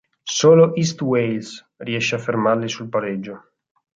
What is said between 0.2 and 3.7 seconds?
Solo East Wales riesce a fermarli sul pareggio.